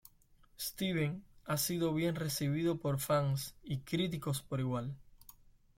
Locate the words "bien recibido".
1.93-2.79